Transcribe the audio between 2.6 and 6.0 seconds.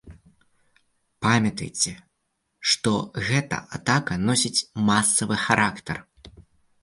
што гэта атака носіць масавы характар.